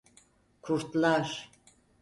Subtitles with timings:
[0.61, 1.51] Kurtlar…